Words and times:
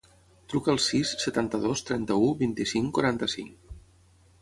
Truca 0.53 0.73
al 0.73 0.81
sis, 0.85 1.11
setanta-dos, 1.25 1.85
trenta-u, 1.91 2.33
vint-i-cinc, 2.43 2.93
quaranta-cinc. 3.01 3.75